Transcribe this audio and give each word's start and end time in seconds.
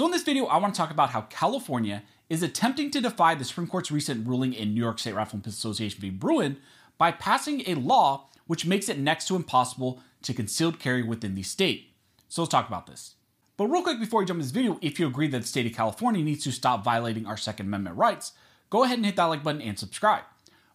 So, 0.00 0.06
in 0.06 0.12
this 0.12 0.22
video, 0.22 0.46
I 0.46 0.56
want 0.56 0.72
to 0.72 0.78
talk 0.78 0.90
about 0.90 1.10
how 1.10 1.20
California 1.28 2.04
is 2.30 2.42
attempting 2.42 2.90
to 2.92 3.02
defy 3.02 3.34
the 3.34 3.44
Supreme 3.44 3.66
Court's 3.66 3.90
recent 3.90 4.26
ruling 4.26 4.54
in 4.54 4.72
New 4.72 4.80
York 4.80 4.98
State 4.98 5.14
Rifle 5.14 5.36
and 5.36 5.44
Pistol 5.44 5.72
Association 5.72 6.00
v. 6.00 6.08
Bruen 6.08 6.56
by 6.96 7.12
passing 7.12 7.62
a 7.66 7.74
law 7.74 8.30
which 8.46 8.64
makes 8.64 8.88
it 8.88 8.98
next 8.98 9.28
to 9.28 9.36
impossible 9.36 10.00
to 10.22 10.32
concealed 10.32 10.78
carry 10.78 11.02
within 11.02 11.34
the 11.34 11.42
state. 11.42 11.90
So, 12.28 12.40
let's 12.40 12.50
talk 12.50 12.66
about 12.66 12.86
this. 12.86 13.16
But, 13.58 13.66
real 13.66 13.82
quick 13.82 14.00
before 14.00 14.20
we 14.20 14.24
jump 14.24 14.38
into 14.38 14.46
this 14.46 14.54
video, 14.54 14.78
if 14.80 14.98
you 14.98 15.06
agree 15.06 15.28
that 15.28 15.42
the 15.42 15.46
state 15.46 15.66
of 15.66 15.74
California 15.74 16.24
needs 16.24 16.44
to 16.44 16.50
stop 16.50 16.82
violating 16.82 17.26
our 17.26 17.36
Second 17.36 17.66
Amendment 17.66 17.98
rights, 17.98 18.32
go 18.70 18.84
ahead 18.84 18.96
and 18.96 19.04
hit 19.04 19.16
that 19.16 19.24
like 19.24 19.44
button 19.44 19.60
and 19.60 19.78
subscribe. 19.78 20.24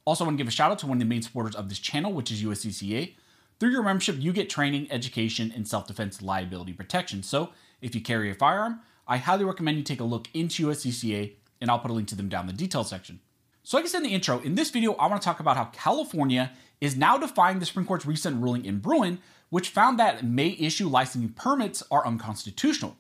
Also, 0.06 0.24
I 0.24 0.28
want 0.28 0.38
to 0.38 0.44
give 0.44 0.50
a 0.50 0.56
shout 0.56 0.70
out 0.70 0.78
to 0.78 0.86
one 0.86 0.98
of 0.98 1.00
the 1.00 1.10
main 1.10 1.24
supporters 1.24 1.56
of 1.56 1.70
this 1.70 1.80
channel, 1.80 2.14
which 2.14 2.30
is 2.30 2.44
USCCA. 2.44 3.16
Through 3.60 3.72
your 3.72 3.82
membership, 3.82 4.18
you 4.20 4.34
get 4.34 4.52
training, 4.52 4.86
education, 4.92 5.52
and 5.56 5.68
self 5.68 5.88
defense 5.88 6.22
liability 6.22 6.74
protection. 6.74 7.24
So, 7.24 7.50
if 7.82 7.96
you 7.96 8.02
carry 8.02 8.30
a 8.30 8.36
firearm, 8.36 8.82
I 9.08 9.18
highly 9.18 9.46
recommend 9.46 9.78
you 9.78 9.84
take 9.84 10.00
a 10.00 10.06
look 10.06 10.28
into 10.34 10.68
USCCA, 10.68 11.34
and 11.62 11.70
I'll 11.70 11.80
put 11.80 11.92
a 11.92 11.94
link 11.94 12.08
to 12.10 12.16
them 12.16 12.30
down 12.30 12.42
in 12.42 12.48
the 12.48 12.54
details 12.54 12.90
section. 12.90 13.20
So, 13.64 13.78
like 13.78 13.86
I 13.86 13.88
said 13.88 14.00
in 14.00 14.04
the 14.04 14.14
intro, 14.14 14.40
in 14.40 14.56
this 14.56 14.70
video, 14.70 14.94
I 14.94 15.08
want 15.08 15.22
to 15.22 15.26
talk 15.26 15.40
about 15.40 15.58
how 15.58 15.66
California 15.66 16.52
is 16.82 16.96
now 16.96 17.18
defying 17.18 17.60
the 17.60 17.66
Supreme 17.66 17.86
Court's 17.86 18.06
recent 18.06 18.42
ruling 18.42 18.66
in 18.66 18.80
Bruen, 18.80 19.20
which 19.50 19.70
found 19.70 20.00
that 20.00 20.24
May 20.24 20.50
issue 20.60 20.88
licensing 20.88 21.30
permits 21.30 21.82
are 21.90 22.06
unconstitutional. 22.06 22.98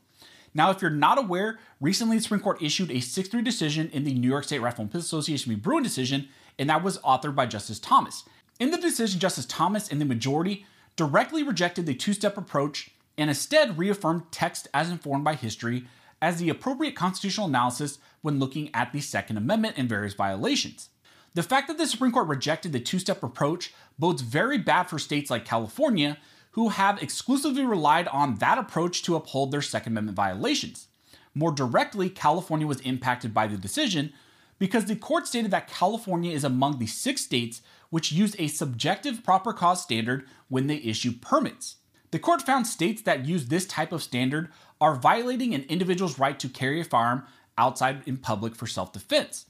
Now, 0.53 0.71
if 0.71 0.81
you're 0.81 0.89
not 0.89 1.17
aware, 1.17 1.59
recently 1.81 2.17
the 2.17 2.23
Supreme 2.23 2.39
Court 2.39 2.61
issued 2.61 2.89
a 2.89 2.99
6 2.99 3.29
3 3.29 3.41
decision 3.41 3.89
in 3.91 4.05
the 4.05 4.13
New 4.13 4.29
York 4.29 4.45
State 4.45 4.59
Rifle 4.59 4.83
and 4.83 4.91
Pistol 4.91 5.19
Association 5.19 5.53
v. 5.53 5.59
Bruen 5.59 5.83
decision, 5.83 6.29
and 6.57 6.69
that 6.69 6.83
was 6.83 6.97
authored 6.99 7.35
by 7.35 7.45
Justice 7.45 7.79
Thomas. 7.79 8.23
In 8.59 8.71
the 8.71 8.77
decision, 8.77 9.19
Justice 9.19 9.45
Thomas 9.45 9.89
and 9.89 9.99
the 9.99 10.05
majority 10.05 10.65
directly 10.95 11.43
rejected 11.43 11.85
the 11.85 11.93
two 11.93 12.13
step 12.13 12.37
approach 12.37 12.91
and 13.17 13.29
instead 13.29 13.77
reaffirmed 13.77 14.23
text 14.31 14.67
as 14.73 14.89
informed 14.89 15.23
by 15.23 15.35
history 15.35 15.87
as 16.21 16.37
the 16.37 16.49
appropriate 16.49 16.95
constitutional 16.95 17.47
analysis 17.47 17.99
when 18.21 18.39
looking 18.39 18.69
at 18.73 18.91
the 18.91 19.01
Second 19.01 19.37
Amendment 19.37 19.75
and 19.77 19.89
various 19.89 20.13
violations. 20.13 20.89
The 21.33 21.43
fact 21.43 21.67
that 21.67 21.77
the 21.77 21.85
Supreme 21.85 22.11
Court 22.11 22.27
rejected 22.27 22.71
the 22.71 22.79
two 22.79 22.99
step 22.99 23.21
approach 23.21 23.73
bodes 23.99 24.21
very 24.21 24.57
bad 24.57 24.83
for 24.83 24.97
states 24.97 25.29
like 25.29 25.45
California, 25.45 26.17
who 26.51 26.69
have 26.69 27.03
exclusively 27.03 27.65
relied 27.65 28.07
on 28.07 28.35
that 28.35 28.57
approach 28.57 29.03
to 29.03 29.15
uphold 29.15 29.51
their 29.51 29.61
Second 29.61 29.93
Amendment 29.93 30.15
violations. 30.15 30.87
More 31.33 31.51
directly, 31.51 32.09
California 32.09 32.65
was 32.65 32.79
impacted 32.81 33.33
by 33.33 33.47
the 33.47 33.57
decision 33.57 34.13
because 34.57 34.85
the 34.85 34.95
court 34.95 35.27
stated 35.27 35.51
that 35.51 35.67
California 35.67 36.31
is 36.31 36.45
among 36.45 36.79
the 36.79 36.87
six 36.87 37.21
states 37.21 37.61
which 37.89 38.11
use 38.13 38.35
a 38.39 38.47
subjective 38.47 39.23
proper 39.23 39.51
cause 39.51 39.81
standard 39.81 40.25
when 40.47 40.67
they 40.67 40.77
issue 40.77 41.11
permits. 41.11 41.75
The 42.11 42.19
court 42.19 42.41
found 42.41 42.67
states 42.67 43.01
that 43.03 43.25
use 43.25 43.47
this 43.47 43.65
type 43.65 43.91
of 43.91 44.03
standard 44.03 44.49
are 44.79 44.95
violating 44.95 45.53
an 45.53 45.65
individual's 45.69 46.19
right 46.19 46.39
to 46.39 46.49
carry 46.49 46.79
a 46.79 46.83
firearm 46.83 47.25
outside 47.57 48.01
in 48.05 48.17
public 48.17 48.55
for 48.55 48.67
self 48.67 48.93
defense. 48.93 49.45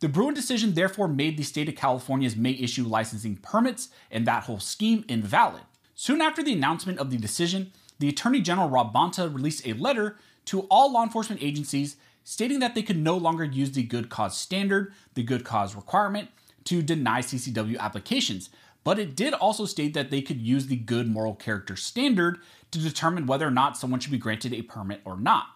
The 0.00 0.08
Bruen 0.08 0.32
decision 0.32 0.74
therefore 0.74 1.08
made 1.08 1.36
the 1.36 1.42
state 1.42 1.68
of 1.68 1.76
California's 1.76 2.36
May 2.36 2.52
issue 2.52 2.84
licensing 2.84 3.36
permits 3.36 3.90
and 4.10 4.26
that 4.26 4.44
whole 4.44 4.60
scheme 4.60 5.04
invalid. 5.08 5.62
Soon 5.94 6.22
after 6.22 6.42
the 6.42 6.54
announcement 6.54 6.98
of 6.98 7.10
the 7.10 7.18
decision, 7.18 7.72
the 7.98 8.08
Attorney 8.08 8.40
General 8.40 8.70
Rob 8.70 8.94
Bonta 8.94 9.32
released 9.32 9.66
a 9.66 9.74
letter 9.74 10.16
to 10.46 10.62
all 10.70 10.92
law 10.92 11.02
enforcement 11.02 11.42
agencies 11.42 11.96
stating 12.24 12.60
that 12.60 12.74
they 12.74 12.82
could 12.82 12.96
no 12.96 13.16
longer 13.16 13.44
use 13.44 13.72
the 13.72 13.82
good 13.82 14.08
cause 14.08 14.36
standard, 14.36 14.94
the 15.14 15.22
good 15.22 15.44
cause 15.44 15.74
requirement, 15.74 16.30
to 16.64 16.80
deny 16.80 17.20
CCW 17.20 17.78
applications, 17.78 18.48
but 18.84 18.98
it 18.98 19.14
did 19.14 19.34
also 19.34 19.66
state 19.66 19.94
that 19.94 20.10
they 20.10 20.22
could 20.22 20.40
use 20.40 20.66
the 20.66 20.76
good 20.76 21.08
moral 21.08 21.34
character 21.34 21.76
standard 21.76 22.38
to 22.70 22.78
determine 22.78 23.26
whether 23.26 23.46
or 23.46 23.50
not 23.50 23.76
someone 23.76 24.00
should 24.00 24.12
be 24.12 24.18
granted 24.18 24.54
a 24.54 24.62
permit 24.62 25.00
or 25.04 25.18
not. 25.18 25.46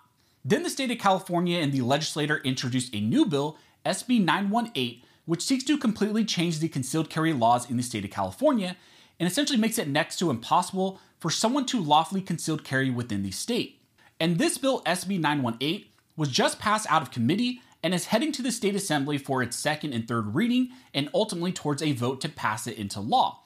Then 0.44 0.62
the 0.62 0.70
state 0.70 0.90
of 0.90 0.98
California 0.98 1.58
and 1.58 1.72
the 1.72 1.80
legislator 1.80 2.38
introduced 2.38 2.94
a 2.94 3.00
new 3.00 3.24
bill, 3.24 3.56
SB 3.86 4.22
918, 4.22 5.00
which 5.24 5.42
seeks 5.42 5.64
to 5.64 5.78
completely 5.78 6.24
change 6.24 6.58
the 6.58 6.68
concealed 6.68 7.08
carry 7.08 7.32
laws 7.32 7.70
in 7.70 7.76
the 7.76 7.82
state 7.82 8.04
of 8.04 8.10
California 8.10 8.76
and 9.18 9.26
essentially 9.26 9.58
makes 9.58 9.78
it 9.78 9.88
next 9.88 10.18
to 10.18 10.30
impossible 10.30 11.00
for 11.18 11.30
someone 11.30 11.64
to 11.66 11.80
lawfully 11.80 12.20
concealed 12.20 12.64
carry 12.64 12.90
within 12.90 13.22
the 13.22 13.30
state. 13.30 13.80
And 14.20 14.38
this 14.38 14.58
bill, 14.58 14.82
SB 14.82 15.18
918, 15.20 15.84
was 16.16 16.28
just 16.28 16.58
passed 16.58 16.86
out 16.90 17.02
of 17.02 17.10
committee 17.10 17.60
and 17.84 17.94
is 17.94 18.06
heading 18.06 18.32
to 18.32 18.42
the 18.42 18.50
state 18.50 18.74
assembly 18.74 19.18
for 19.18 19.42
its 19.42 19.56
second 19.56 19.92
and 19.92 20.08
third 20.08 20.34
reading 20.34 20.70
and 20.94 21.10
ultimately 21.12 21.52
towards 21.52 21.82
a 21.82 21.92
vote 21.92 22.18
to 22.22 22.30
pass 22.30 22.66
it 22.66 22.78
into 22.78 22.98
law. 22.98 23.42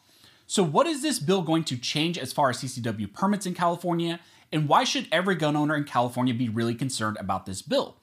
So, 0.46 0.62
what 0.62 0.86
is 0.86 1.02
this 1.02 1.18
bill 1.18 1.42
going 1.42 1.64
to 1.64 1.76
change 1.76 2.16
as 2.16 2.32
far 2.32 2.48
as 2.48 2.58
CCW 2.58 3.12
permits 3.12 3.46
in 3.46 3.52
California? 3.52 4.20
And 4.52 4.68
why 4.68 4.84
should 4.84 5.08
every 5.10 5.34
gun 5.34 5.56
owner 5.56 5.74
in 5.74 5.84
California 5.84 6.32
be 6.32 6.48
really 6.48 6.76
concerned 6.76 7.18
about 7.20 7.46
this 7.46 7.60
bill? 7.60 7.96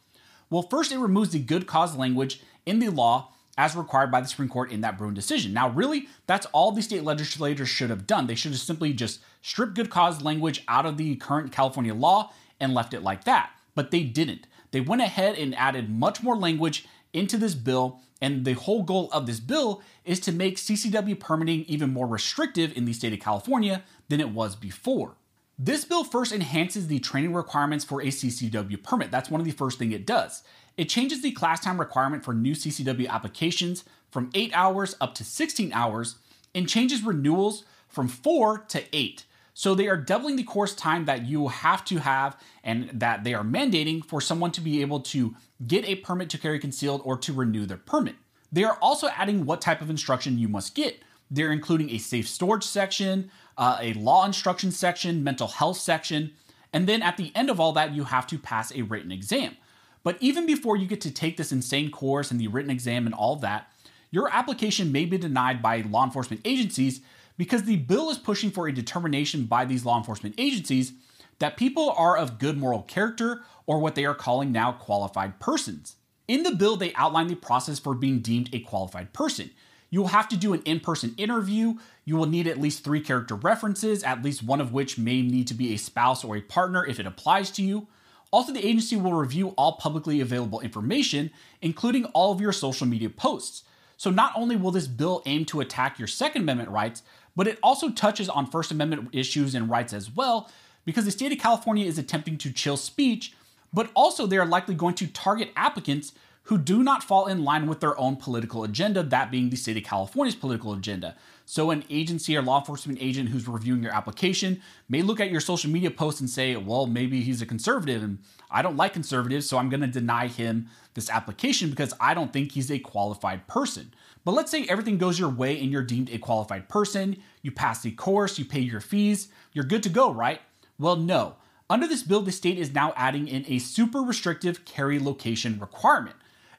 Well, 0.50 0.62
first, 0.62 0.92
it 0.92 1.00
removes 1.00 1.32
the 1.32 1.40
good 1.40 1.66
cause 1.66 1.96
language 1.96 2.42
in 2.66 2.80
the 2.80 2.90
law 2.90 3.32
as 3.58 3.76
required 3.76 4.12
by 4.12 4.20
the 4.20 4.28
Supreme 4.28 4.50
Court 4.50 4.72
in 4.72 4.82
that 4.82 4.98
Bruen 4.98 5.14
decision. 5.14 5.54
Now, 5.54 5.70
really, 5.70 6.10
that's 6.28 6.46
all 6.48 6.72
the 6.72 6.82
state 6.82 7.06
legislators 7.06 7.70
should 7.70 7.90
have 7.90 8.06
done. 8.06 8.28
They 8.28 8.36
should 8.36 8.52
have 8.52 8.60
simply 8.60 8.92
just 8.92 9.22
stripped 9.42 9.76
good 9.76 9.90
cause 9.90 10.22
language 10.22 10.64
out 10.68 10.86
of 10.86 10.98
the 10.98 11.16
current 11.16 11.54
California 11.54 11.96
law 11.96 12.34
and 12.60 12.74
left 12.74 12.94
it 12.94 13.02
like 13.04 13.24
that. 13.24 13.52
But 13.74 13.92
they 13.92 14.04
didn't. 14.04 14.46
They 14.76 14.82
went 14.82 15.02
ahead 15.02 15.38
and 15.38 15.56
added 15.56 15.90
much 15.90 16.22
more 16.22 16.36
language 16.36 16.86
into 17.14 17.38
this 17.38 17.56
bill, 17.56 18.02
and 18.20 18.44
the 18.44 18.56
whole 18.56 18.84
goal 18.84 19.10
of 19.14 19.26
this 19.26 19.40
bill 19.40 19.82
is 20.04 20.20
to 20.20 20.34
make 20.34 20.58
CCW 20.58 21.18
permitting 21.18 21.62
even 21.62 21.94
more 21.94 22.06
restrictive 22.06 22.76
in 22.76 22.84
the 22.84 22.92
state 22.92 23.14
of 23.14 23.22
California 23.22 23.84
than 24.10 24.20
it 24.20 24.32
was 24.32 24.54
before. 24.58 25.16
This 25.58 25.86
bill 25.86 26.04
first 26.04 26.34
enhances 26.34 26.88
the 26.88 27.00
training 27.00 27.34
requirements 27.34 27.86
for 27.86 28.02
a 28.02 28.08
CCW 28.08 28.84
permit. 28.84 29.12
That's 29.12 29.30
one 29.30 29.40
of 29.40 29.46
the 29.46 29.54
first 29.54 29.80
things 29.80 29.94
it 29.94 30.06
does. 30.06 30.44
It 30.76 30.90
changes 30.90 31.22
the 31.22 31.32
class 31.32 31.62
time 31.62 31.80
requirement 31.80 32.26
for 32.26 32.34
new 32.34 32.54
CCW 32.54 33.08
applications 33.08 33.86
from 34.12 34.30
8 34.34 34.52
hours 34.54 34.98
up 35.00 35.16
to 35.16 35.24
16 35.24 35.72
hours 35.72 36.16
and 36.54 36.68
changes 36.68 37.02
renewals 37.02 37.64
from 37.88 38.10
4 38.10 38.58
to 38.58 38.84
8. 38.92 39.24
So 39.58 39.74
they 39.74 39.88
are 39.88 39.96
doubling 39.96 40.36
the 40.36 40.44
course 40.44 40.76
time 40.76 41.06
that 41.06 41.26
you 41.26 41.48
have 41.48 41.86
to 41.86 42.00
have 42.00 42.38
and 42.62 42.90
that 42.94 43.24
they 43.24 43.34
are 43.34 43.44
mandating 43.44 44.04
for 44.04 44.20
someone 44.20 44.52
to 44.52 44.62
be 44.62 44.82
able 44.82 45.00
to 45.00 45.34
get 45.66 45.86
a 45.86 45.96
permit 45.96 46.30
to 46.32 46.38
carry 46.38 46.60
concealed 46.60 47.02
or 47.06 47.18
to 47.20 47.32
renew 47.32 47.66
their 47.66 47.78
permit. 47.78 48.16
They 48.52 48.66
are 48.66 48.78
also 48.82 49.08
adding 49.08 49.46
what 49.46 49.62
type 49.62 49.82
of 49.82 49.90
instruction 49.90 50.38
you 50.38 50.50
must 50.50 50.76
get. 50.76 51.02
They're 51.32 51.54
including 51.54 51.90
a 51.90 52.00
safe 52.00 52.28
storage 52.28 52.66
section, 52.66 53.32
uh, 53.58 53.78
a 53.80 53.94
law 53.94 54.26
instruction 54.26 54.72
section, 54.72 55.24
mental 55.24 55.48
health 55.48 55.78
section, 55.78 56.34
and 56.74 56.86
then 56.86 57.02
at 57.02 57.16
the 57.16 57.32
end 57.34 57.50
of 57.50 57.58
all 57.58 57.72
that, 57.74 57.96
you 57.96 58.04
have 58.04 58.28
to 58.28 58.38
pass 58.38 58.74
a 58.74 58.82
written 58.82 59.12
exam. 59.12 59.56
But 60.04 60.18
even 60.20 60.46
before 60.46 60.76
you 60.76 60.86
get 60.86 61.00
to 61.02 61.12
take 61.12 61.38
this 61.38 61.54
insane 61.54 61.92
course 61.92 62.30
and 62.30 62.42
the 62.42 62.50
written 62.50 62.72
exam 62.72 63.06
and 63.06 63.16
all 63.16 63.38
that, 63.38 63.72
your 64.12 64.30
application 64.30 64.92
may 64.92 65.06
be 65.06 65.18
denied 65.18 65.62
by 65.62 65.78
law 65.82 66.04
enforcement 66.04 66.42
agencies 66.44 67.00
because 67.38 67.64
the 67.64 67.78
bill 67.78 68.10
is 68.10 68.18
pushing 68.18 68.52
for 68.52 68.68
a 68.68 68.74
determination 68.74 69.46
by 69.46 69.66
these 69.66 69.86
law 69.86 69.98
enforcement 69.98 70.36
agencies 70.38 70.94
that 71.40 71.58
people 71.58 71.92
are 71.98 72.18
of 72.18 72.40
good 72.40 72.58
moral 72.58 72.82
character 72.82 73.42
or 73.66 73.80
what 73.80 73.96
they 73.96 74.06
are 74.06 74.16
calling 74.16 74.52
now 74.52 74.72
qualified 74.72 75.40
persons. 75.40 75.96
In 76.28 76.44
the 76.44 76.56
bill, 76.56 76.76
they 76.76 76.94
outline 76.94 77.28
the 77.28 77.36
process 77.36 77.78
for 77.78 77.94
being 77.94 78.20
deemed 78.20 78.50
a 78.54 78.60
qualified 78.60 79.14
person. 79.14 79.52
You 79.90 80.02
will 80.02 80.08
have 80.08 80.28
to 80.30 80.38
do 80.38 80.54
an 80.54 80.62
in 80.66 80.80
person 80.80 81.14
interview. 81.18 81.76
You 82.04 82.16
will 82.16 82.26
need 82.26 82.48
at 82.48 82.60
least 82.60 82.84
three 82.84 83.02
character 83.02 83.36
references, 83.36 84.04
at 84.04 84.24
least 84.24 84.44
one 84.44 84.60
of 84.60 84.74
which 84.74 84.98
may 84.98 85.22
need 85.22 85.48
to 85.48 85.54
be 85.54 85.74
a 85.74 85.78
spouse 85.78 86.24
or 86.24 86.36
a 86.36 86.42
partner 86.42 86.86
if 86.86 87.00
it 87.00 87.06
applies 87.06 87.52
to 87.52 87.62
you. 87.62 87.88
Also, 88.32 88.52
the 88.52 88.66
agency 88.66 88.96
will 88.96 89.14
review 89.14 89.50
all 89.50 89.74
publicly 89.74 90.20
available 90.20 90.60
information, 90.60 91.32
including 91.62 92.06
all 92.06 92.32
of 92.32 92.42
your 92.42 92.52
social 92.52 92.88
media 92.88 93.10
posts. 93.10 93.64
So, 93.98 94.10
not 94.10 94.34
only 94.36 94.58
will 94.58 94.72
this 94.72 94.88
bill 94.88 95.22
aim 95.26 95.46
to 95.46 95.62
attack 95.62 95.98
your 95.98 96.08
Second 96.08 96.42
Amendment 96.42 96.70
rights, 96.70 97.04
but 97.36 97.48
it 97.48 97.60
also 97.62 97.90
touches 97.90 98.30
on 98.30 98.50
First 98.50 98.72
Amendment 98.72 99.10
issues 99.12 99.56
and 99.56 99.70
rights 99.70 99.94
as 99.94 100.10
well, 100.10 100.50
because 100.86 101.06
the 101.06 101.12
state 101.12 101.32
of 101.32 101.40
California 101.40 101.86
is 101.86 101.98
attempting 101.98 102.38
to 102.38 102.52
chill 102.52 102.78
speech, 102.78 103.34
but 103.74 103.90
also 103.94 104.26
they 104.26 104.38
are 104.38 104.46
likely 104.46 104.76
going 104.76 104.96
to 104.96 105.08
target 105.08 105.52
applicants 105.56 106.14
who 106.46 106.58
do 106.58 106.84
not 106.84 107.04
fall 107.04 107.26
in 107.26 107.44
line 107.44 107.68
with 107.68 107.80
their 107.80 108.00
own 108.00 108.16
political 108.16 108.64
agenda, 108.64 109.02
that 109.02 109.32
being 109.32 109.50
the 109.50 109.56
state 109.56 109.78
of 109.78 109.84
California's 109.84 110.36
political 110.36 110.74
agenda. 110.74 111.16
So, 111.46 111.72
an 111.72 111.84
agency 111.90 112.36
or 112.38 112.42
law 112.42 112.60
enforcement 112.60 113.00
agent 113.02 113.30
who's 113.30 113.48
reviewing 113.48 113.84
your 113.84 113.94
application 113.94 114.62
may 114.88 115.02
look 115.02 115.20
at 115.20 115.32
your 115.32 115.42
social 115.42 115.72
media 115.72 115.92
posts 115.92 116.20
and 116.20 116.30
say, 116.30 116.56
well, 116.56 116.88
maybe 116.88 117.22
he's 117.22 117.42
a 117.42 117.46
conservative 117.46 118.04
and 118.04 118.20
I 118.50 118.62
don't 118.62 118.78
like 118.78 118.94
conservatives, 118.94 119.48
so 119.48 119.58
I'm 119.58 119.70
to 119.70 119.88
deny 119.88 120.28
him 120.28 120.70
this 120.94 121.10
application 121.10 121.70
because 121.70 121.94
I 122.00 122.14
don't 122.14 122.32
think 122.32 122.52
he's 122.52 122.72
a 122.72 122.80
qualified 122.80 123.48
person. 123.48 123.94
But 124.24 124.34
let's 124.34 124.52
say 124.52 124.66
everything 124.68 124.98
goes 124.98 125.20
your 125.20 125.30
way 125.30 125.60
and 125.60 125.72
you're 125.72 125.84
deemed 125.84 126.10
a 126.10 126.18
qualified 126.18 126.70
person, 126.70 127.18
you 127.42 127.52
pass 127.52 127.82
the 127.82 127.92
course, 127.92 128.40
you 128.40 128.46
pay 128.46 128.60
your 128.60 128.82
fees, 128.82 129.28
you're 129.54 129.66
good 129.66 129.84
to 129.84 129.90
go, 129.90 130.12
right? 130.12 130.42
Well, 130.80 130.96
no. 130.96 131.36
Under 131.70 131.88
this 131.88 132.04
bill, 132.04 132.22
the 132.22 132.32
state 132.32 132.60
is 132.60 132.74
now 132.74 132.94
adding 132.96 133.28
in 133.28 133.46
a 133.48 133.60
super 133.60 134.02
restrictive 134.02 134.66
carry 134.66 135.00
location 135.00 135.60
requirement. 135.60 136.16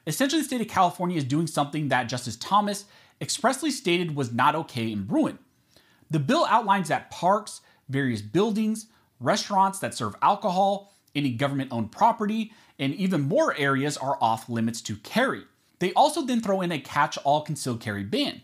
Essentially, 0.07 0.41
the 0.41 0.47
state 0.47 0.61
of 0.61 0.69
California 0.69 1.17
is 1.17 1.25
doing 1.25 1.47
something 1.47 1.89
that 1.89 2.07
Justice 2.07 2.37
Thomas 2.37 2.85
expressly 3.19 3.69
stated 3.69 4.15
was 4.15 4.31
not 4.31 4.55
okay 4.55 4.89
in 4.91 5.03
Bruen. 5.03 5.37
The 6.09 6.19
bill 6.19 6.45
outlines 6.49 6.87
that 6.87 7.11
parks, 7.11 7.59
various 7.89 8.21
buildings, 8.21 8.87
restaurants 9.19 9.79
that 9.79 9.93
serve 9.93 10.15
alcohol, 10.21 10.93
any 11.13 11.31
government 11.31 11.73
owned 11.73 11.91
property, 11.91 12.53
and 12.79 12.95
even 12.95 13.21
more 13.21 13.53
areas 13.57 13.97
are 13.97 14.17
off 14.21 14.47
limits 14.47 14.81
to 14.83 14.95
carry. 14.97 15.43
They 15.79 15.91
also 15.93 16.21
then 16.21 16.41
throw 16.41 16.61
in 16.61 16.71
a 16.71 16.79
catch 16.79 17.17
all 17.19 17.41
concealed 17.41 17.81
carry 17.81 18.03
ban. 18.03 18.41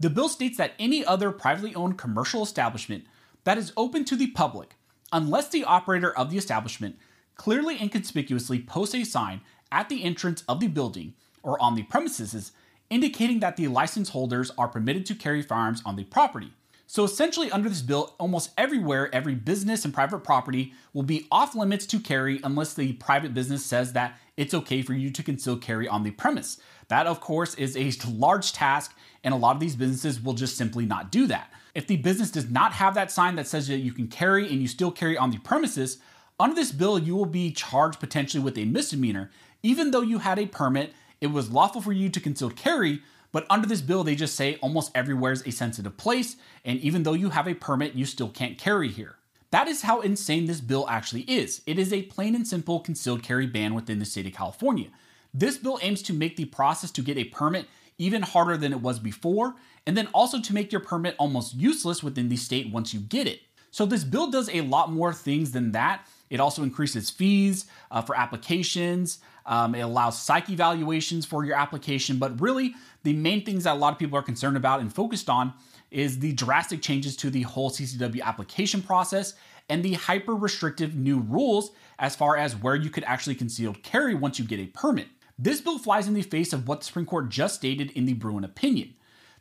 The 0.00 0.10
bill 0.10 0.30
states 0.30 0.56
that 0.56 0.72
any 0.78 1.04
other 1.04 1.30
privately 1.30 1.74
owned 1.74 1.98
commercial 1.98 2.42
establishment 2.42 3.04
that 3.44 3.58
is 3.58 3.72
open 3.76 4.04
to 4.06 4.16
the 4.16 4.28
public, 4.28 4.76
unless 5.12 5.48
the 5.50 5.64
operator 5.64 6.16
of 6.16 6.30
the 6.30 6.38
establishment 6.38 6.96
clearly 7.34 7.76
and 7.78 7.92
conspicuously 7.92 8.60
posts 8.60 8.94
a 8.94 9.04
sign 9.04 9.42
at 9.72 9.88
the 9.88 10.04
entrance 10.04 10.44
of 10.48 10.60
the 10.60 10.68
building 10.68 11.14
or 11.42 11.60
on 11.60 11.74
the 11.74 11.82
premises 11.82 12.52
indicating 12.90 13.40
that 13.40 13.56
the 13.56 13.66
license 13.68 14.10
holders 14.10 14.50
are 14.58 14.68
permitted 14.68 15.06
to 15.06 15.14
carry 15.14 15.40
firearms 15.40 15.82
on 15.86 15.96
the 15.96 16.04
property. 16.04 16.52
So 16.86 17.04
essentially, 17.04 17.50
under 17.50 17.70
this 17.70 17.80
bill, 17.80 18.14
almost 18.20 18.50
everywhere, 18.58 19.08
every 19.14 19.34
business 19.34 19.86
and 19.86 19.94
private 19.94 20.18
property 20.18 20.74
will 20.92 21.02
be 21.02 21.26
off 21.32 21.54
limits 21.54 21.86
to 21.86 21.98
carry 21.98 22.38
unless 22.44 22.74
the 22.74 22.92
private 22.92 23.32
business 23.32 23.64
says 23.64 23.94
that 23.94 24.18
it's 24.36 24.52
okay 24.52 24.82
for 24.82 24.92
you 24.92 25.10
to 25.10 25.22
conceal 25.22 25.56
carry 25.56 25.88
on 25.88 26.02
the 26.02 26.10
premise. 26.10 26.58
That, 26.88 27.06
of 27.06 27.20
course, 27.20 27.54
is 27.54 27.78
a 27.78 27.90
large 28.10 28.52
task, 28.52 28.94
and 29.24 29.32
a 29.32 29.38
lot 29.38 29.56
of 29.56 29.60
these 29.60 29.74
businesses 29.74 30.22
will 30.22 30.34
just 30.34 30.58
simply 30.58 30.84
not 30.84 31.10
do 31.10 31.26
that. 31.28 31.50
If 31.74 31.86
the 31.86 31.96
business 31.96 32.30
does 32.30 32.50
not 32.50 32.74
have 32.74 32.94
that 32.96 33.10
sign 33.10 33.36
that 33.36 33.46
says 33.46 33.68
that 33.68 33.78
you 33.78 33.92
can 33.92 34.08
carry 34.08 34.46
and 34.50 34.60
you 34.60 34.68
still 34.68 34.90
carry 34.90 35.16
on 35.16 35.30
the 35.30 35.38
premises, 35.38 35.96
under 36.38 36.54
this 36.54 36.72
bill, 36.72 36.98
you 36.98 37.16
will 37.16 37.24
be 37.24 37.52
charged 37.52 38.00
potentially 38.00 38.42
with 38.42 38.58
a 38.58 38.66
misdemeanor, 38.66 39.30
even 39.62 39.90
though 39.90 40.02
you 40.02 40.18
had 40.18 40.38
a 40.38 40.46
permit. 40.46 40.92
It 41.20 41.28
was 41.28 41.50
lawful 41.50 41.80
for 41.80 41.92
you 41.92 42.08
to 42.08 42.20
conceal 42.20 42.50
carry, 42.50 43.00
but 43.30 43.46
under 43.48 43.66
this 43.66 43.80
bill, 43.80 44.04
they 44.04 44.14
just 44.14 44.34
say 44.34 44.56
almost 44.56 44.90
everywhere 44.94 45.32
is 45.32 45.46
a 45.46 45.52
sensitive 45.52 45.96
place, 45.96 46.36
and 46.64 46.78
even 46.80 47.02
though 47.02 47.12
you 47.12 47.30
have 47.30 47.48
a 47.48 47.54
permit, 47.54 47.94
you 47.94 48.04
still 48.04 48.28
can't 48.28 48.58
carry 48.58 48.88
here. 48.88 49.16
That 49.50 49.68
is 49.68 49.82
how 49.82 50.00
insane 50.00 50.46
this 50.46 50.60
bill 50.60 50.86
actually 50.88 51.22
is. 51.22 51.62
It 51.66 51.78
is 51.78 51.92
a 51.92 52.02
plain 52.02 52.34
and 52.34 52.46
simple 52.46 52.80
concealed 52.80 53.22
carry 53.22 53.46
ban 53.46 53.74
within 53.74 53.98
the 53.98 54.04
state 54.04 54.26
of 54.26 54.32
California. 54.32 54.88
This 55.34 55.58
bill 55.58 55.78
aims 55.82 56.02
to 56.02 56.12
make 56.12 56.36
the 56.36 56.46
process 56.46 56.90
to 56.92 57.02
get 57.02 57.18
a 57.18 57.24
permit 57.24 57.66
even 57.98 58.22
harder 58.22 58.56
than 58.56 58.72
it 58.72 58.80
was 58.80 58.98
before, 58.98 59.54
and 59.86 59.96
then 59.96 60.08
also 60.14 60.40
to 60.40 60.54
make 60.54 60.72
your 60.72 60.80
permit 60.80 61.14
almost 61.18 61.54
useless 61.54 62.02
within 62.02 62.28
the 62.28 62.36
state 62.36 62.72
once 62.72 62.92
you 62.92 63.00
get 63.00 63.26
it. 63.26 63.40
So, 63.70 63.86
this 63.86 64.04
bill 64.04 64.30
does 64.30 64.50
a 64.50 64.60
lot 64.62 64.90
more 64.90 65.12
things 65.14 65.52
than 65.52 65.72
that. 65.72 66.06
It 66.28 66.40
also 66.40 66.62
increases 66.62 67.10
fees 67.10 67.66
uh, 67.90 68.02
for 68.02 68.16
applications. 68.16 69.18
Um, 69.46 69.74
it 69.74 69.80
allows 69.80 70.20
psych 70.20 70.50
evaluations 70.50 71.26
for 71.26 71.44
your 71.44 71.56
application. 71.56 72.18
But 72.18 72.40
really, 72.40 72.74
the 73.02 73.12
main 73.12 73.44
things 73.44 73.64
that 73.64 73.74
a 73.74 73.78
lot 73.78 73.92
of 73.92 73.98
people 73.98 74.18
are 74.18 74.22
concerned 74.22 74.56
about 74.56 74.80
and 74.80 74.92
focused 74.92 75.28
on 75.28 75.52
is 75.90 76.18
the 76.18 76.32
drastic 76.32 76.80
changes 76.80 77.16
to 77.16 77.30
the 77.30 77.42
whole 77.42 77.70
CCW 77.70 78.22
application 78.22 78.82
process 78.82 79.34
and 79.68 79.82
the 79.82 79.94
hyper 79.94 80.34
restrictive 80.34 80.94
new 80.94 81.20
rules 81.20 81.70
as 81.98 82.16
far 82.16 82.36
as 82.36 82.56
where 82.56 82.74
you 82.74 82.90
could 82.90 83.04
actually 83.04 83.34
conceal 83.34 83.74
carry 83.82 84.14
once 84.14 84.38
you 84.38 84.44
get 84.44 84.60
a 84.60 84.66
permit. 84.66 85.08
This 85.38 85.60
bill 85.60 85.78
flies 85.78 86.08
in 86.08 86.14
the 86.14 86.22
face 86.22 86.52
of 86.52 86.68
what 86.68 86.80
the 86.80 86.86
Supreme 86.86 87.06
Court 87.06 87.28
just 87.28 87.56
stated 87.56 87.90
in 87.92 88.06
the 88.06 88.12
Bruen 88.14 88.44
opinion. 88.44 88.94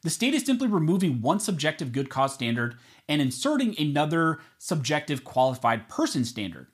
The 0.04 0.10
state 0.10 0.34
is 0.34 0.44
simply 0.44 0.68
removing 0.68 1.22
one 1.22 1.40
subjective 1.40 1.92
good 1.92 2.10
cause 2.10 2.34
standard 2.34 2.76
and 3.08 3.22
inserting 3.22 3.76
another 3.78 4.40
subjective 4.58 5.24
qualified 5.24 5.90
person 5.90 6.26
standard. 6.26 6.68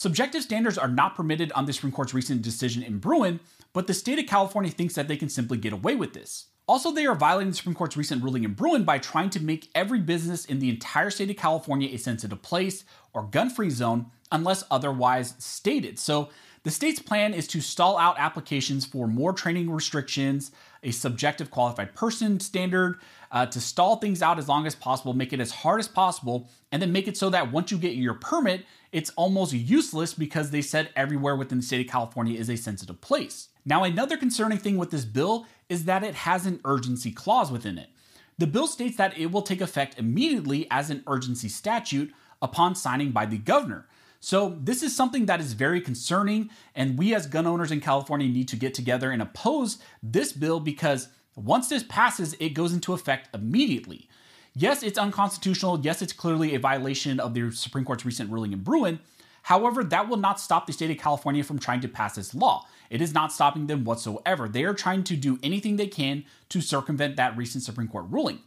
Subjective 0.00 0.42
standards 0.42 0.78
are 0.78 0.88
not 0.88 1.14
permitted 1.14 1.52
on 1.52 1.66
the 1.66 1.74
Supreme 1.74 1.92
Court's 1.92 2.14
recent 2.14 2.40
decision 2.40 2.82
in 2.82 3.00
Bruen, 3.00 3.38
but 3.74 3.86
the 3.86 3.92
state 3.92 4.18
of 4.18 4.24
California 4.24 4.70
thinks 4.70 4.94
that 4.94 5.08
they 5.08 5.16
can 5.18 5.28
simply 5.28 5.58
get 5.58 5.74
away 5.74 5.94
with 5.94 6.14
this. 6.14 6.46
Also, 6.66 6.90
they 6.90 7.04
are 7.04 7.14
violating 7.14 7.50
the 7.50 7.56
Supreme 7.58 7.74
Court's 7.74 7.98
recent 7.98 8.24
ruling 8.24 8.44
in 8.44 8.54
Bruen 8.54 8.84
by 8.84 8.96
trying 8.96 9.28
to 9.28 9.44
make 9.44 9.68
every 9.74 9.98
business 10.00 10.46
in 10.46 10.58
the 10.58 10.70
entire 10.70 11.10
state 11.10 11.28
of 11.28 11.36
California 11.36 11.90
a 11.92 11.98
sensitive 11.98 12.40
place 12.40 12.82
or 13.12 13.24
gun 13.24 13.50
free 13.50 13.68
zone 13.68 14.06
unless 14.32 14.64
otherwise 14.70 15.34
stated. 15.36 15.98
So, 15.98 16.30
the 16.62 16.70
state's 16.70 17.00
plan 17.00 17.34
is 17.34 17.46
to 17.48 17.60
stall 17.60 17.98
out 17.98 18.18
applications 18.18 18.86
for 18.86 19.06
more 19.06 19.34
training 19.34 19.70
restrictions, 19.70 20.50
a 20.82 20.90
subjective 20.90 21.50
qualified 21.50 21.94
person 21.94 22.40
standard, 22.40 22.98
uh, 23.30 23.46
to 23.46 23.60
stall 23.60 23.96
things 23.96 24.22
out 24.22 24.38
as 24.38 24.48
long 24.48 24.66
as 24.66 24.74
possible, 24.74 25.12
make 25.12 25.32
it 25.32 25.40
as 25.40 25.50
hard 25.50 25.78
as 25.78 25.88
possible, 25.88 26.48
and 26.72 26.80
then 26.80 26.92
make 26.92 27.06
it 27.06 27.16
so 27.16 27.30
that 27.30 27.52
once 27.52 27.70
you 27.70 27.78
get 27.78 27.94
your 27.94 28.14
permit, 28.14 28.64
it's 28.92 29.10
almost 29.10 29.52
useless 29.52 30.14
because 30.14 30.50
they 30.50 30.62
said 30.62 30.90
everywhere 30.96 31.36
within 31.36 31.58
the 31.58 31.64
state 31.64 31.86
of 31.86 31.92
California 31.92 32.38
is 32.38 32.48
a 32.48 32.56
sensitive 32.56 33.00
place. 33.00 33.48
Now, 33.64 33.84
another 33.84 34.16
concerning 34.16 34.58
thing 34.58 34.78
with 34.78 34.90
this 34.90 35.04
bill 35.04 35.46
is 35.68 35.84
that 35.84 36.02
it 36.02 36.14
has 36.14 36.46
an 36.46 36.60
urgency 36.64 37.12
clause 37.12 37.52
within 37.52 37.78
it. 37.78 37.90
The 38.38 38.46
bill 38.46 38.66
states 38.66 38.96
that 38.96 39.18
it 39.18 39.30
will 39.30 39.42
take 39.42 39.60
effect 39.60 39.98
immediately 39.98 40.66
as 40.70 40.88
an 40.90 41.04
urgency 41.06 41.48
statute 41.48 42.12
upon 42.40 42.74
signing 42.74 43.10
by 43.10 43.26
the 43.26 43.36
governor. 43.36 43.86
So, 44.22 44.58
this 44.60 44.82
is 44.82 44.94
something 44.94 45.26
that 45.26 45.40
is 45.40 45.54
very 45.54 45.80
concerning, 45.80 46.50
and 46.74 46.98
we 46.98 47.14
as 47.14 47.26
gun 47.26 47.46
owners 47.46 47.72
in 47.72 47.80
California 47.80 48.28
need 48.28 48.48
to 48.48 48.56
get 48.56 48.74
together 48.74 49.10
and 49.10 49.22
oppose 49.22 49.78
this 50.02 50.32
bill 50.32 50.60
because 50.60 51.08
once 51.36 51.70
this 51.70 51.82
passes, 51.82 52.34
it 52.34 52.50
goes 52.50 52.74
into 52.74 52.92
effect 52.92 53.34
immediately. 53.34 54.08
Yes, 54.54 54.82
it's 54.82 54.98
unconstitutional. 54.98 55.80
Yes, 55.80 56.02
it's 56.02 56.12
clearly 56.12 56.54
a 56.54 56.58
violation 56.58 57.18
of 57.18 57.32
the 57.32 57.50
Supreme 57.50 57.84
Court's 57.84 58.04
recent 58.04 58.30
ruling 58.30 58.52
in 58.52 58.60
Bruen. 58.62 59.00
However, 59.42 59.82
that 59.84 60.08
will 60.08 60.18
not 60.18 60.38
stop 60.38 60.66
the 60.66 60.72
state 60.74 60.90
of 60.90 60.98
California 60.98 61.42
from 61.42 61.58
trying 61.58 61.80
to 61.80 61.88
pass 61.88 62.16
this 62.16 62.34
law. 62.34 62.66
It 62.90 63.00
is 63.00 63.14
not 63.14 63.32
stopping 63.32 63.68
them 63.68 63.84
whatsoever. 63.84 64.48
They 64.48 64.64
are 64.64 64.74
trying 64.74 65.04
to 65.04 65.16
do 65.16 65.38
anything 65.42 65.76
they 65.76 65.86
can 65.86 66.24
to 66.50 66.60
circumvent 66.60 67.16
that 67.16 67.38
recent 67.38 67.64
Supreme 67.64 67.88
Court 67.88 68.04
ruling. 68.10 68.40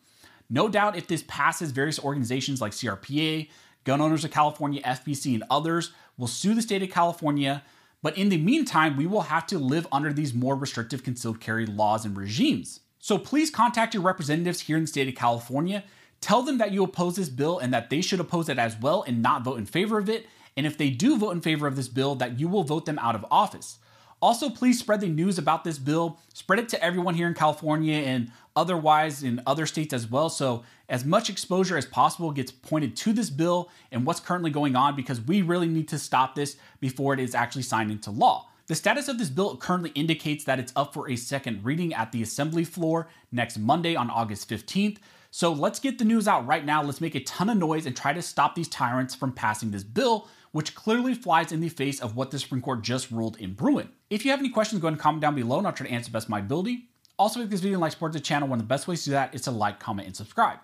No 0.50 0.69
doubt, 0.69 0.96
if 0.96 1.08
this 1.08 1.24
passes, 1.28 1.72
various 1.72 2.00
organizations 2.00 2.62
like 2.62 2.74
CRPA, 2.74 3.50
Gun 3.83 4.01
Owners 4.01 4.24
of 4.24 4.31
California, 4.31 4.81
FPC, 4.83 5.33
and 5.33 5.44
others 5.50 5.91
will 6.18 6.27
sue 6.27 6.53
the 6.53 6.62
state 6.62 6.83
of 6.83 6.89
California. 6.89 7.63
But 8.01 8.18
in 8.18 8.30
the 8.30 8.38
meantime, 8.38 8.97
we 8.97 9.07
will 9.07 9.21
have 9.21 9.47
to 9.47 9.57
live 9.57 9.88
under 9.91 10.12
these 10.12 10.33
more 10.33 10.56
restrictive 10.56 11.03
concealed 11.03 11.39
carry 11.39 11.65
laws 11.65 12.06
and 12.06 12.18
regimes. 12.18 12.81
So 13.00 13.18
please 13.18 13.50
contact 13.50 13.94
your 13.94 14.03
representatives 14.03 14.62
here 14.62 14.77
in 14.77 14.83
the 14.83 14.88
state 14.88 15.07
of 15.07 15.15
California. 15.15 15.83
Tell 16.21 16.41
them 16.41 16.57
that 16.59 16.71
you 16.71 16.83
oppose 16.83 17.18
this 17.18 17.30
bill 17.30 17.59
and 17.59 17.74
that 17.74 17.89
they 17.89 18.01
should 18.01 18.21
oppose 18.21 18.47
it 18.47 18.57
as 18.57 18.77
well 18.80 19.03
and 19.03 19.21
not 19.21 19.44
vote 19.44 19.57
in 19.57 19.65
favor 19.65 19.97
of 19.97 20.09
it. 20.09 20.25
And 20.56 20.65
if 20.65 20.77
they 20.77 20.89
do 20.89 21.18
vote 21.18 21.31
in 21.31 21.41
favor 21.41 21.68
of 21.68 21.75
this 21.75 21.89
bill, 21.89 22.15
that 22.15 22.39
you 22.39 22.47
will 22.47 22.63
vote 22.63 22.85
them 22.85 23.00
out 23.00 23.15
of 23.15 23.25
office. 23.30 23.80
Also, 24.24 24.50
please 24.50 24.80
spread 24.80 25.02
the 25.02 25.10
news 25.10 25.38
about 25.38 25.66
this 25.66 25.78
bill. 25.78 26.18
Spread 26.34 26.58
it 26.58 26.70
to 26.70 26.81
everyone 26.81 27.14
here 27.14 27.28
in 27.28 27.34
California 27.34 27.98
and 27.98 28.31
otherwise 28.56 29.22
in 29.22 29.42
other 29.46 29.66
states 29.66 29.92
as 29.94 30.10
well. 30.10 30.30
So, 30.30 30.64
as 30.88 31.04
much 31.04 31.30
exposure 31.30 31.75
as 31.75 31.86
possible 31.86 32.31
gets 32.31 32.50
pointed 32.50 32.96
to 32.96 33.12
this 33.12 33.30
bill 33.30 33.70
and 33.92 34.06
what's 34.06 34.22
currently 34.22 34.50
going 34.50 34.78
on 34.78 34.96
because 34.96 35.20
we 35.20 35.42
really 35.42 35.68
need 35.68 35.90
to 35.90 36.00
stop 36.00 36.36
this 36.36 36.56
before 36.80 37.14
it 37.14 37.20
is 37.20 37.36
actually 37.36 37.64
signed 37.64 37.92
into 37.92 38.12
law. 38.12 38.48
The 38.68 38.75
status 38.75 39.10
of 39.10 39.18
this 39.18 39.30
bill 39.30 39.58
currently 39.58 39.90
indicates 39.90 40.45
that 40.45 40.57
it's 40.57 40.71
up 40.74 40.94
for 40.94 41.09
a 41.09 41.18
second 41.18 41.66
reading 41.66 41.94
at 41.94 42.14
the 42.14 42.24
assembly 42.24 42.64
floor 42.64 43.09
next 43.33 43.57
Monday 43.57 43.97
on 43.97 44.09
August 44.09 44.50
15th. 44.50 45.00
So 45.31 45.52
let's 45.52 45.81
get 45.81 45.97
the 45.97 46.06
news 46.06 46.30
out 46.30 46.47
right 46.47 46.64
now. 46.64 46.81
Let's 46.81 47.02
make 47.02 47.16
a 47.16 47.24
ton 47.26 47.50
of 47.50 47.57
noise 47.57 47.88
and 47.88 47.97
try 47.97 48.14
to 48.14 48.21
stop 48.21 48.56
these 48.56 48.69
tyrants 48.69 49.16
from 49.16 49.33
passing 49.33 49.71
this 49.71 49.83
bill, 49.83 50.30
which 50.54 50.76
clearly 50.76 51.14
flies 51.14 51.52
in 51.52 51.60
the 51.60 51.68
face 51.68 52.00
of 52.00 52.16
what 52.16 52.31
the 52.31 52.40
Supreme 52.40 52.62
Court 52.62 52.83
just 52.83 53.12
ruled 53.12 53.38
in 53.38 53.54
Bruen. 53.54 53.90
If 54.10 54.24
you 54.24 54.31
have 54.31 54.40
any 54.40 54.50
questions, 54.50 54.81
go 54.81 54.88
ahead 54.88 54.94
and 54.94 55.02
comment 55.02 55.22
down 55.22 55.36
below 55.36 55.57
and 55.57 55.68
I'll 55.68 55.74
try 55.74 55.88
to 55.88 55.94
answer 55.94 56.12
best 56.12 56.30
my 56.30 56.40
ability. 56.40 56.88
Also, 57.18 57.42
if 57.42 57.50
this 57.50 57.60
video 57.60 57.76
and 57.76 57.81
like 57.81 57.92
support 57.92 58.14
the 58.14 58.19
channel. 58.19 58.48
One 58.48 58.60
of 58.60 58.66
the 58.66 58.69
best 58.69 58.88
ways 58.88 59.04
to 59.04 59.10
do 59.10 59.12
that 59.14 59.33
is 59.33 59.42
to 59.42 59.52
like, 59.52 59.80
comment, 59.80 60.07
and 60.07 60.16
subscribe. 60.16 60.60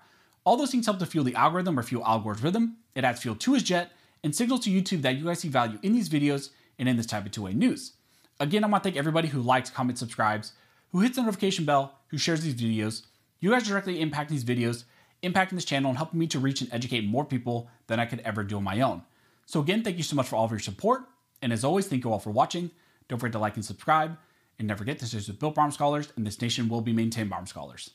All 0.46 0.58
those 0.58 0.72
things 0.72 0.86
help 0.86 1.00
to 1.00 1.06
fuel 1.06 1.24
the 1.24 1.36
algorithm 1.36 1.78
or 1.78 1.84
fuel 1.84 2.06
Al 2.06 2.20
Gore's 2.20 2.42
rhythm. 2.42 2.78
It 2.96 3.04
adds 3.04 3.22
fuel 3.22 3.36
to 3.36 3.54
his 3.54 3.64
jet 3.64 3.92
and 4.24 4.36
signals 4.36 4.62
to 4.62 4.70
YouTube 4.70 5.02
that 5.02 5.18
you 5.18 5.26
guys 5.26 5.40
see 5.40 5.48
value 5.48 5.80
in 5.82 5.94
these 5.94 6.10
videos 6.10 6.50
and 6.78 6.88
in 6.88 6.96
this 6.96 7.06
type 7.06 7.26
of 7.26 7.32
two-way 7.32 7.54
news. 7.54 7.94
Again, 8.40 8.64
I 8.64 8.68
want 8.68 8.84
to 8.84 8.90
thank 8.90 8.98
everybody 8.98 9.28
who 9.28 9.42
likes, 9.42 9.70
comments, 9.70 10.00
subscribes, 10.00 10.54
who 10.92 11.00
hits 11.00 11.16
the 11.16 11.24
notification 11.24 11.66
bell, 11.66 12.00
who 12.08 12.18
shares 12.18 12.42
these 12.42 12.56
videos. 12.56 13.04
You 13.40 13.52
guys 13.52 13.68
directly 13.68 14.02
impact 14.02 14.30
these 14.30 14.44
videos, 14.44 14.86
impacting 15.24 15.52
this 15.52 15.66
channel, 15.66 15.90
and 15.90 15.98
helping 15.98 16.20
me 16.20 16.28
to 16.28 16.40
reach 16.40 16.62
and 16.62 16.72
educate 16.74 17.06
more 17.06 17.26
people 17.26 17.70
than 17.88 18.00
I 18.00 18.06
could 18.06 18.22
ever 18.22 18.44
do 18.44 18.58
on 18.58 18.64
my 18.64 18.82
own. 18.82 19.02
So 19.50 19.60
again, 19.60 19.82
thank 19.82 19.98
you 19.98 20.04
so 20.04 20.16
much 20.16 20.28
for 20.28 20.36
all 20.36 20.46
of 20.46 20.52
your 20.52 20.60
support. 20.60 21.06
And 21.42 21.52
as 21.52 21.64
always, 21.64 21.88
thank 21.88 22.04
you 22.04 22.12
all 22.12 22.20
for 22.20 22.30
watching. 22.30 22.70
Don't 23.08 23.18
forget 23.18 23.32
to 23.32 23.40
like 23.40 23.56
and 23.56 23.66
subscribe. 23.66 24.16
And 24.60 24.68
never 24.68 24.78
forget, 24.78 25.00
this 25.00 25.16
is 25.16 25.28
with 25.28 25.40
Built 25.40 25.58
Arm 25.58 25.72
Scholars, 25.72 26.14
and 26.16 26.28
this 26.28 26.40
nation 26.40 26.70
will 26.70 26.82
be 26.82 26.94
maintained 26.94 27.32
by 27.32 27.44
Scholars. 27.46 27.90